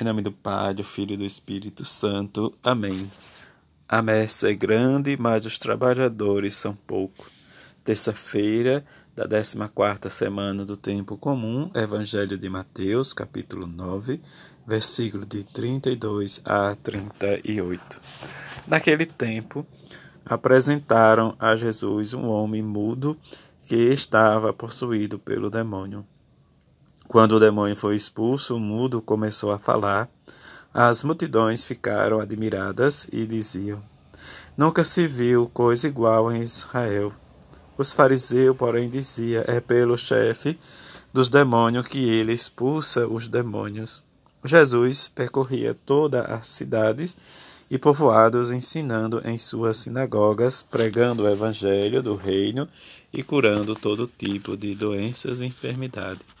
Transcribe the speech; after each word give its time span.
Em 0.00 0.04
nome 0.04 0.22
do 0.22 0.30
Pai, 0.30 0.72
do 0.74 0.84
Filho 0.84 1.14
e 1.14 1.16
do 1.16 1.24
Espírito 1.24 1.84
Santo. 1.84 2.56
Amém. 2.62 3.10
A 3.88 4.00
messe 4.00 4.48
é 4.48 4.54
grande, 4.54 5.16
mas 5.18 5.44
os 5.44 5.58
trabalhadores 5.58 6.54
são 6.54 6.72
poucos. 6.72 7.26
Terça-feira 7.82 8.84
da 9.16 9.26
14 9.26 10.08
semana 10.08 10.64
do 10.64 10.76
tempo 10.76 11.16
comum, 11.16 11.68
Evangelho 11.74 12.38
de 12.38 12.48
Mateus, 12.48 13.12
capítulo 13.12 13.66
9, 13.66 14.20
versículo 14.64 15.26
de 15.26 15.42
32 15.42 16.42
a 16.44 16.76
38. 16.76 18.00
Naquele 18.68 19.04
tempo, 19.04 19.66
apresentaram 20.24 21.34
a 21.40 21.56
Jesus 21.56 22.14
um 22.14 22.28
homem 22.28 22.62
mudo 22.62 23.18
que 23.66 23.74
estava 23.74 24.52
possuído 24.52 25.18
pelo 25.18 25.50
demônio. 25.50 26.06
Quando 27.08 27.36
o 27.36 27.40
demônio 27.40 27.74
foi 27.74 27.96
expulso, 27.96 28.54
o 28.54 28.60
mudo 28.60 29.00
começou 29.00 29.50
a 29.50 29.58
falar. 29.58 30.10
As 30.74 31.02
multidões 31.02 31.64
ficaram 31.64 32.20
admiradas 32.20 33.08
e 33.10 33.26
diziam: 33.26 33.82
Nunca 34.54 34.84
se 34.84 35.08
viu 35.08 35.48
coisa 35.48 35.88
igual 35.88 36.30
em 36.30 36.42
Israel. 36.42 37.10
Os 37.78 37.94
fariseus, 37.94 38.54
porém, 38.54 38.90
diziam: 38.90 39.42
É 39.46 39.58
pelo 39.58 39.96
chefe 39.96 40.58
dos 41.10 41.30
demônios 41.30 41.88
que 41.88 42.06
ele 42.06 42.34
expulsa 42.34 43.08
os 43.08 43.26
demônios. 43.26 44.02
Jesus 44.44 45.08
percorria 45.08 45.74
todas 45.86 46.30
as 46.30 46.46
cidades 46.46 47.16
e 47.70 47.78
povoados, 47.78 48.52
ensinando 48.52 49.22
em 49.24 49.38
suas 49.38 49.78
sinagogas, 49.78 50.62
pregando 50.62 51.22
o 51.22 51.28
evangelho 51.28 52.02
do 52.02 52.16
reino 52.16 52.68
e 53.10 53.22
curando 53.22 53.74
todo 53.74 54.06
tipo 54.06 54.58
de 54.58 54.74
doenças 54.74 55.40
e 55.40 55.46
enfermidades. 55.46 56.37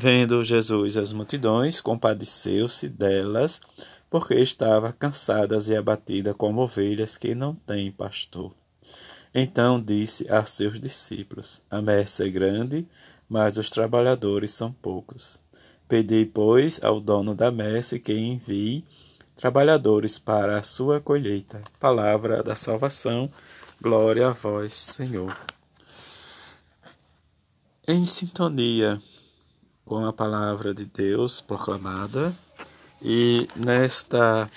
Vendo 0.00 0.44
Jesus 0.44 0.96
as 0.96 1.12
multidões, 1.12 1.80
compadeceu-se 1.80 2.88
delas, 2.88 3.60
porque 4.08 4.34
estavam 4.34 4.92
cansadas 4.92 5.68
e 5.68 5.74
abatidas 5.74 6.36
como 6.38 6.60
ovelhas 6.60 7.16
que 7.16 7.34
não 7.34 7.52
têm 7.52 7.90
pastor. 7.90 8.54
Então 9.34 9.82
disse 9.82 10.30
a 10.30 10.44
seus 10.44 10.78
discípulos: 10.78 11.62
A 11.68 11.82
messe 11.82 12.22
é 12.22 12.28
grande, 12.28 12.86
mas 13.28 13.56
os 13.56 13.68
trabalhadores 13.70 14.52
são 14.52 14.70
poucos. 14.70 15.40
Pedi, 15.88 16.24
pois, 16.24 16.78
ao 16.84 17.00
dono 17.00 17.34
da 17.34 17.50
messe 17.50 17.98
que 17.98 18.14
envie 18.14 18.84
trabalhadores 19.34 20.16
para 20.16 20.60
a 20.60 20.62
sua 20.62 21.00
colheita. 21.00 21.60
Palavra 21.80 22.40
da 22.40 22.54
salvação. 22.54 23.28
Glória 23.82 24.28
a 24.28 24.32
vós, 24.32 24.74
Senhor. 24.74 25.36
Em 27.88 28.06
sintonia 28.06 29.02
com 29.88 30.04
a 30.04 30.12
palavra 30.12 30.74
de 30.74 30.84
Deus 30.84 31.40
proclamada 31.40 32.30
e 33.00 33.48
nesta 33.56 34.48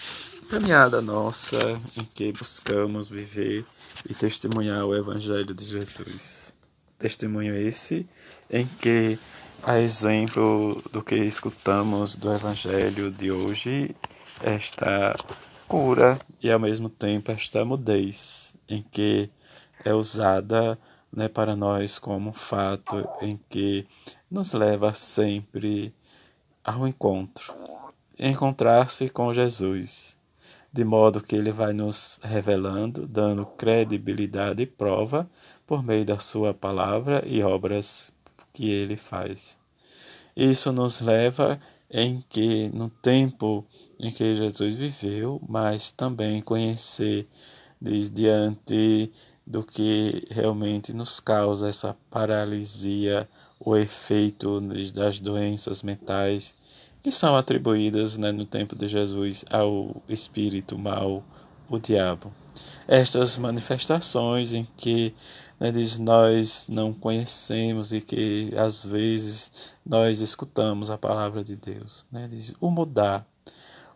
caminhada 0.49 1.01
nossa 1.01 1.57
em 1.97 2.03
que 2.03 2.33
buscamos 2.33 3.07
viver 3.07 3.65
e 4.09 4.13
testemunhar 4.13 4.83
o 4.83 4.93
Evangelho 4.93 5.53
de 5.53 5.63
Jesus. 5.63 6.53
Testemunho 6.99 7.55
esse 7.55 8.05
em 8.49 8.67
que, 8.67 9.17
a 9.63 9.79
exemplo 9.79 10.83
do 10.91 11.01
que 11.01 11.15
escutamos 11.15 12.17
do 12.17 12.29
Evangelho 12.33 13.09
de 13.09 13.31
hoje, 13.31 13.95
esta 14.41 15.15
cura 15.65 16.19
e 16.43 16.51
ao 16.51 16.59
mesmo 16.59 16.89
tempo 16.89 17.31
esta 17.31 17.63
mudez 17.63 18.53
em 18.67 18.83
que 18.91 19.29
é 19.85 19.93
usada 19.93 20.77
né, 21.11 21.27
para 21.27 21.55
nós 21.55 21.99
como 21.99 22.29
um 22.29 22.33
fato 22.33 23.07
em 23.21 23.39
que 23.49 23.85
nos 24.29 24.53
leva 24.53 24.93
sempre 24.93 25.93
ao 26.63 26.87
encontro, 26.87 27.53
encontrar-se 28.17 29.09
com 29.09 29.33
Jesus, 29.33 30.17
de 30.71 30.85
modo 30.85 31.21
que 31.21 31.35
ele 31.35 31.51
vai 31.51 31.73
nos 31.73 32.19
revelando, 32.23 33.07
dando 33.07 33.45
credibilidade 33.45 34.63
e 34.63 34.65
prova 34.65 35.29
por 35.67 35.83
meio 35.83 36.05
da 36.05 36.19
sua 36.19 36.53
palavra 36.53 37.23
e 37.25 37.43
obras 37.43 38.13
que 38.53 38.69
ele 38.69 38.95
faz. 38.95 39.59
Isso 40.35 40.71
nos 40.71 41.01
leva 41.01 41.59
em 41.89 42.23
que 42.29 42.69
no 42.69 42.89
tempo 42.89 43.65
em 43.99 44.11
que 44.11 44.35
Jesus 44.35 44.75
viveu, 44.75 45.41
mas 45.47 45.91
também 45.91 46.41
conhecer 46.41 47.27
diante 48.11 49.11
do 49.51 49.63
que 49.63 50.25
realmente 50.29 50.93
nos 50.93 51.19
causa 51.19 51.67
essa 51.67 51.95
paralisia, 52.09 53.27
o 53.59 53.75
efeito 53.75 54.61
das 54.93 55.19
doenças 55.19 55.83
mentais 55.83 56.55
que 57.03 57.11
são 57.11 57.35
atribuídas 57.35 58.17
né, 58.17 58.31
no 58.31 58.45
tempo 58.45 58.75
de 58.75 58.87
Jesus 58.87 59.43
ao 59.49 60.01
espírito 60.07 60.77
mal, 60.77 61.23
o 61.69 61.77
diabo. 61.79 62.31
Estas 62.87 63.37
manifestações 63.37 64.53
em 64.53 64.65
que 64.77 65.13
né, 65.59 65.71
diz, 65.71 65.99
nós 65.99 66.65
não 66.69 66.93
conhecemos 66.93 67.91
e 67.91 67.99
que 67.99 68.53
às 68.55 68.85
vezes 68.85 69.73
nós 69.85 70.21
escutamos 70.21 70.89
a 70.89 70.97
palavra 70.97 71.43
de 71.43 71.55
Deus. 71.55 72.05
Né, 72.11 72.27
diz, 72.29 72.53
o 72.59 72.69
mudar. 72.69 73.25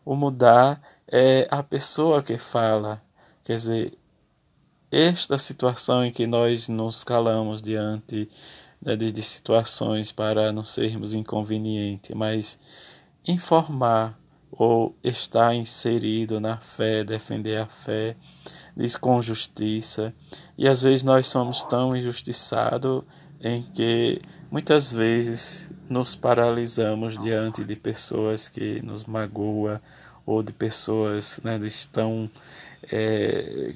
O 0.03 0.16
mudar 0.16 0.81
é 1.07 1.47
a 1.49 1.63
pessoa 1.63 2.22
que 2.22 2.37
fala, 2.37 3.01
quer 3.43 3.55
dizer, 3.55 3.97
esta 4.95 5.38
situação 5.38 6.06
em 6.06 6.11
que 6.11 6.25
nós 6.25 6.69
nos 6.69 7.03
calamos 7.03 7.61
diante 7.61 8.29
né, 8.81 8.95
de, 8.95 9.11
de 9.11 9.22
situações 9.22 10.13
para 10.13 10.53
não 10.53 10.63
sermos 10.63 11.13
inconvenientes, 11.13 12.16
mas 12.16 12.57
informar 13.28 14.17
ou 14.50 14.95
estar 15.03 15.53
inserido 15.53 16.39
na 16.39 16.55
fé, 16.55 17.03
defender 17.03 17.57
a 17.57 17.66
fé, 17.66 18.16
diz 18.75 18.95
com 18.95 19.22
justiça. 19.22 20.13
E 20.57 20.66
às 20.66 20.81
vezes 20.81 21.03
nós 21.03 21.28
somos 21.28 21.63
tão 21.63 21.94
injustiçados 21.94 23.03
em 23.41 23.63
que 23.63 24.22
muitas 24.50 24.94
vezes 24.94 25.73
nos 25.89 26.16
paralisamos 26.16 27.17
diante 27.17 27.66
de 27.66 27.75
pessoas 27.75 28.47
que 28.47 28.81
nos 28.81 29.03
magoam 29.03 29.78
ou 30.25 30.41
de 30.41 30.51
pessoas 30.51 31.39
né, 31.43 31.57
estão 31.63 32.29
é, 32.91 33.73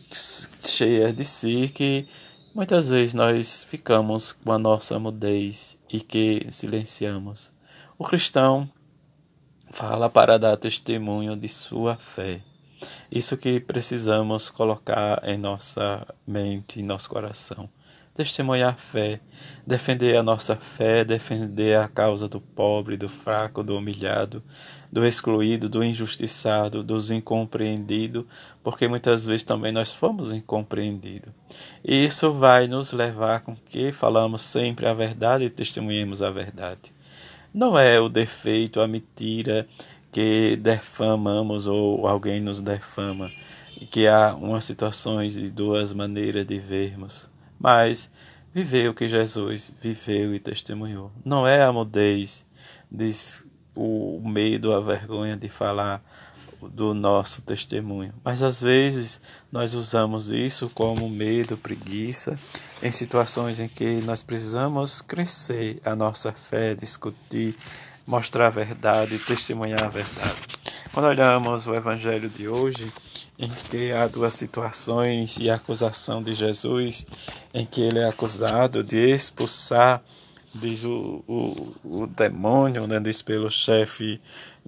cheia 0.61 1.13
de 1.13 1.23
si 1.25 1.69
que 1.73 2.07
muitas 2.53 2.89
vezes 2.89 3.13
nós 3.13 3.63
ficamos 3.63 4.33
com 4.33 4.51
a 4.51 4.59
nossa 4.59 4.99
mudez 4.99 5.77
e 5.91 6.01
que 6.01 6.45
silenciamos. 6.49 7.53
O 7.97 8.05
cristão 8.05 8.69
fala 9.71 10.09
para 10.09 10.37
dar 10.37 10.57
testemunho 10.57 11.35
de 11.35 11.47
sua 11.47 11.95
fé. 11.95 12.41
Isso 13.11 13.35
que 13.35 13.59
precisamos 13.59 14.49
colocar 14.49 15.21
em 15.23 15.37
nossa 15.37 16.07
mente, 16.25 16.79
em 16.79 16.83
nosso 16.83 17.09
coração 17.09 17.69
testemunhar 18.19 18.77
fé, 18.77 19.21
defender 19.65 20.17
a 20.17 20.21
nossa 20.21 20.57
fé, 20.57 21.05
defender 21.05 21.77
a 21.77 21.87
causa 21.87 22.27
do 22.27 22.41
pobre, 22.41 22.97
do 22.97 23.07
fraco, 23.07 23.63
do 23.63 23.77
humilhado, 23.77 24.43
do 24.91 25.05
excluído, 25.05 25.69
do 25.69 25.81
injustiçado, 25.81 26.83
dos 26.83 27.11
incompreendidos, 27.11 28.25
porque 28.61 28.89
muitas 28.89 29.25
vezes 29.25 29.45
também 29.45 29.71
nós 29.71 29.93
fomos 29.93 30.33
incompreendidos. 30.33 31.31
E 31.81 32.05
isso 32.05 32.33
vai 32.33 32.67
nos 32.67 32.91
levar 32.91 33.39
com 33.39 33.55
que 33.55 33.93
falamos 33.93 34.41
sempre 34.41 34.85
a 34.85 34.93
verdade 34.93 35.45
e 35.45 35.49
testemunhemos 35.49 36.21
a 36.21 36.29
verdade. 36.29 36.91
Não 37.53 37.79
é 37.79 38.01
o 38.01 38.09
defeito, 38.09 38.81
a 38.81 38.87
mentira 38.87 39.65
que 40.11 40.57
defamamos 40.57 41.67
ou 41.67 42.05
alguém 42.05 42.41
nos 42.41 42.59
defama, 42.59 43.31
e 43.79 43.85
que 43.85 44.09
há 44.09 44.35
umas 44.35 44.65
situações 44.65 45.35
de 45.35 45.49
duas 45.49 45.93
maneiras 45.93 46.45
de 46.45 46.59
vermos 46.59 47.29
mas 47.59 48.09
viveu 48.53 48.91
o 48.91 48.93
que 48.93 49.07
Jesus 49.07 49.73
viveu 49.81 50.33
e 50.33 50.39
testemunhou. 50.39 51.11
Não 51.23 51.45
é 51.45 51.63
a 51.63 51.71
mudez, 51.71 52.45
diz 52.91 53.45
o 53.75 54.21
medo, 54.23 54.73
a 54.73 54.79
vergonha 54.79 55.37
de 55.37 55.49
falar 55.49 56.03
do 56.61 56.93
nosso 56.93 57.41
testemunho. 57.41 58.13
Mas 58.23 58.41
às 58.41 58.61
vezes 58.61 59.21
nós 59.51 59.73
usamos 59.73 60.29
isso 60.29 60.69
como 60.69 61.09
medo, 61.09 61.57
preguiça, 61.57 62.37
em 62.83 62.91
situações 62.91 63.59
em 63.59 63.67
que 63.67 64.01
nós 64.01 64.23
precisamos 64.23 65.01
crescer 65.01 65.79
a 65.85 65.95
nossa 65.95 66.31
fé, 66.31 66.75
discutir, 66.75 67.55
mostrar 68.05 68.47
a 68.47 68.51
verdade, 68.51 69.19
testemunhar 69.19 69.83
a 69.83 69.89
verdade. 69.89 70.47
Quando 70.91 71.05
olhamos 71.05 71.67
o 71.67 71.75
evangelho 71.75 72.29
de 72.29 72.47
hoje, 72.47 72.91
em 73.39 73.49
que 73.69 73.91
há 73.93 74.05
duas 74.05 74.33
situações 74.33 75.37
e 75.39 75.49
acusação 75.49 76.21
de 76.21 76.35
Jesus, 76.35 77.07
em 77.53 77.65
que 77.65 77.79
ele 77.79 77.99
é 77.99 78.07
acusado 78.07 78.83
de 78.83 78.97
expulsar, 78.97 80.03
diz 80.53 80.83
o, 80.83 81.23
o, 81.25 81.73
o 81.83 82.07
demônio, 82.07 82.85
né, 82.85 82.99
diz 82.99 83.21
pelo 83.21 83.49
chefe 83.49 84.19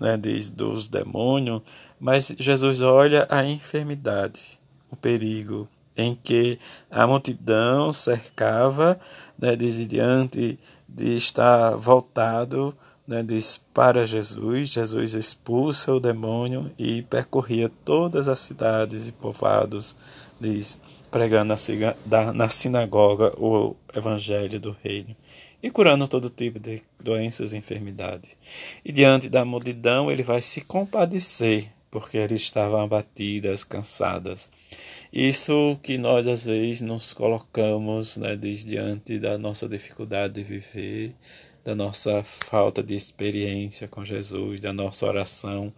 né, 0.02 0.18
diz 0.18 0.50
dos 0.50 0.88
demônios, 0.88 1.62
mas 2.00 2.34
Jesus 2.40 2.82
olha 2.82 3.28
a 3.30 3.46
enfermidade, 3.46 4.60
o 4.90 4.96
perigo, 4.96 5.68
em 5.96 6.16
que 6.16 6.58
a 6.90 7.06
multidão 7.06 7.94
cercava, 7.94 9.00
né, 9.38 9.56
diz 9.56 9.88
diante 9.88 10.58
de 10.88 11.16
estar 11.16 11.76
voltado 11.76 12.76
né, 13.12 13.22
diz 13.22 13.62
para 13.74 14.08
Jesus, 14.08 14.70
Jesus 14.70 15.14
expulsa 15.14 15.94
o 15.94 16.00
demônio 16.00 16.72
e 16.80 17.02
percorria 17.02 17.70
todas 17.84 18.30
as 18.30 18.40
cidades 18.40 19.10
e 19.10 19.12
povoados, 19.12 19.98
diz, 20.40 20.80
pregando 21.12 21.54
na 22.34 22.50
sinagoga 22.50 23.34
o 23.38 23.76
evangelho 23.94 24.62
do 24.62 24.76
reino 24.82 25.14
e 25.62 25.70
curando 25.70 26.08
todo 26.08 26.30
tipo 26.30 26.58
de 26.58 26.82
doenças 27.02 27.52
e 27.52 27.58
enfermidades. 27.58 28.32
E 28.84 28.94
diante 28.94 29.28
da 29.28 29.44
multidão 29.44 30.10
ele 30.10 30.24
vai 30.24 30.42
se 30.42 30.62
compadecer, 30.62 31.70
porque 31.92 32.18
eles 32.18 32.42
estavam 32.42 32.80
abatidas, 32.80 33.66
cansadas. 33.66 34.50
Isso 35.12 35.78
que 35.84 35.98
nós 35.98 36.28
às 36.28 36.46
vezes 36.46 36.80
nos 36.80 37.12
colocamos 37.14 38.16
né, 38.16 38.38
diante 38.38 39.20
da 39.20 39.38
nossa 39.38 39.68
dificuldade 39.68 40.36
de 40.36 40.44
viver, 40.44 41.14
da 41.64 41.76
nossa 41.76 42.24
falta 42.24 42.82
de 42.82 42.96
experiência 42.96 43.88
com 43.88 44.04
Jesus, 44.04 44.60
da 44.60 44.74
nossa 44.74 45.06
oração, 45.06 45.72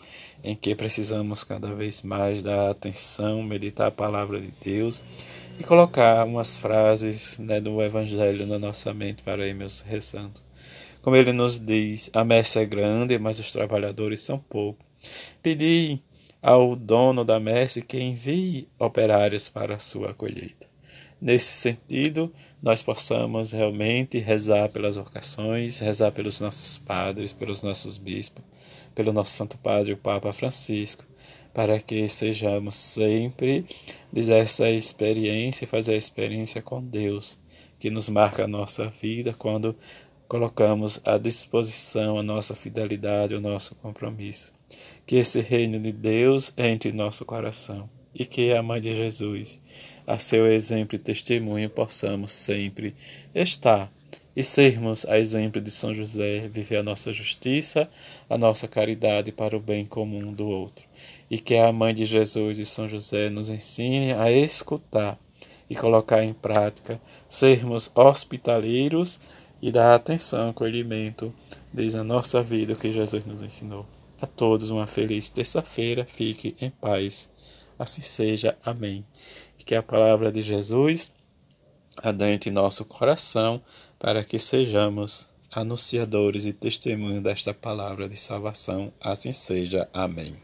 em 0.44 0.56
que 0.56 0.74
precisamos 0.74 1.44
cada 1.44 1.74
vez 1.74 2.02
mais 2.02 2.42
dar 2.42 2.70
atenção, 2.70 3.44
meditar 3.44 3.88
a 3.88 3.92
palavra 3.92 4.40
de 4.40 4.54
Deus 4.64 5.02
e 5.60 5.64
colocar 5.64 6.26
umas 6.26 6.58
frases 6.58 7.38
né, 7.40 7.60
do 7.60 7.82
Evangelho 7.82 8.48
na 8.48 8.58
nossa 8.58 8.94
mente 8.94 9.24
para 9.24 9.46
irmos 9.46 9.82
rezando. 9.82 10.42
Como 11.02 11.18
ele 11.18 11.34
nos 11.34 11.60
diz, 11.60 12.10
a 12.14 12.24
messe 12.24 12.60
é 12.60 12.66
grande, 12.66 13.20
mas 13.20 13.38
os 13.38 13.52
trabalhadores 13.52 14.22
são 14.22 14.40
poucos. 14.40 14.86
Pedi 15.42 16.00
ao 16.42 16.76
dono 16.78 17.26
da 17.26 17.40
messe 17.40 17.82
que 17.82 18.00
envie 18.00 18.70
operários 18.80 19.50
para 19.50 19.76
a 19.76 19.80
sua 19.80 20.14
colheita 20.14 20.73
nesse 21.24 21.54
sentido, 21.54 22.30
nós 22.62 22.84
possamos 22.84 23.54
realmente 23.54 24.18
rezar 24.18 24.68
pelas 24.68 24.98
vocações, 24.98 25.80
rezar 25.80 26.12
pelos 26.12 26.42
nossos 26.42 26.78
padres, 26.78 27.32
pelos 27.32 27.64
nossos 27.64 27.98
bispos, 27.98 28.44
pelo 28.94 29.14
nosso 29.14 29.32
Santo 29.32 29.58
Padre, 29.58 29.94
o 29.94 29.98
Papa 29.98 30.34
Francisco, 30.34 31.06
para 31.54 31.80
que 31.80 32.10
sejamos 32.10 32.76
sempre 32.76 33.66
dizer 34.12 34.40
essa 34.40 34.70
experiência, 34.70 35.66
fazer 35.66 35.94
a 35.94 35.98
experiência 35.98 36.62
com 36.62 36.84
Deus, 36.84 37.40
que 37.80 37.90
nos 37.90 38.10
marca 38.10 38.44
a 38.44 38.48
nossa 38.48 38.90
vida 38.90 39.34
quando 39.34 39.74
colocamos 40.28 41.00
à 41.06 41.18
disposição 41.18 42.18
a 42.18 42.24
nossa 42.24 42.54
fidelidade, 42.54 43.34
o 43.34 43.40
nosso 43.40 43.76
compromisso. 43.76 44.52
Que 45.06 45.16
esse 45.16 45.40
reino 45.40 45.80
de 45.80 45.94
Deus 45.94 46.54
entre 46.58 46.90
em 46.90 46.94
nosso 46.94 47.24
coração 47.24 47.90
e 48.14 48.26
que 48.26 48.52
a 48.52 48.62
Mãe 48.62 48.80
de 48.80 48.94
Jesus, 48.94 49.62
a 50.06 50.20
seu 50.20 50.48
exemplo 50.48 50.96
e 50.96 51.00
testemunho, 51.00 51.70
possamos 51.70 52.32
sempre 52.32 52.94
estar 53.34 53.92
e 54.36 54.44
sermos 54.44 55.06
a 55.06 55.20
exemplo 55.20 55.62
de 55.62 55.70
São 55.70 55.94
José, 55.94 56.48
viver 56.48 56.78
a 56.78 56.84
nossa 56.84 57.14
justiça, 57.14 57.88
a 58.30 58.38
nossa 58.38 58.68
caridade 58.68 59.32
para 59.32 59.56
o 59.56 59.60
bem 59.60 59.86
comum 59.86 60.34
do 60.34 60.48
outro. 60.48 60.86
E 61.30 61.38
que 61.38 61.56
a 61.56 61.72
Mãe 61.72 61.94
de 61.94 62.06
Jesus 62.06 62.58
e 62.58 62.66
São 62.66 62.88
José 62.88 63.30
nos 63.30 63.50
ensine 63.50 64.14
a 64.14 64.32
escutar 64.32 65.20
e 65.70 65.76
colocar 65.76 66.24
em 66.24 66.34
prática, 66.34 67.00
sermos 67.30 67.92
hospitaleiros 67.96 69.20
e 69.62 69.72
dar 69.72 69.96
atenção, 69.96 70.50
acolhimento 70.50 71.34
desde 71.72 71.98
a 71.98 72.04
nossa 72.04 72.44
vida, 72.44 72.76
que 72.76 72.92
Jesus 72.92 73.26
nos 73.26 73.42
ensinou. 73.42 73.86
A 74.22 74.26
todos 74.26 74.72
uma 74.72 74.88
feliz 74.88 75.30
terça-feira, 75.30 76.06
fique 76.06 76.56
em 76.60 76.70
paz. 76.70 77.30
Assim 77.78 78.02
seja. 78.02 78.58
Amém. 78.64 79.06
Que 79.66 79.76
a 79.76 79.84
palavra 79.84 80.32
de 80.32 80.44
Jesus 80.44 81.12
adentre 81.98 82.50
em 82.50 82.54
nosso 82.54 82.84
coração 82.84 83.62
para 83.98 84.24
que 84.24 84.38
sejamos 84.38 85.30
anunciadores 85.52 86.46
e 86.46 86.52
testemunhos 86.52 87.22
desta 87.22 87.54
palavra 87.54 88.10
de 88.10 88.18
salvação. 88.18 88.92
Assim 89.00 89.32
seja. 89.32 89.88
Amém. 89.94 90.36